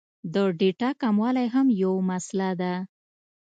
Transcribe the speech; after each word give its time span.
د 0.33 0.35
ډېټا 0.59 0.89
کموالی 1.01 1.47
هم 1.53 1.67
یو 1.81 1.93
مسئله 2.11 2.49
ده 2.61 2.73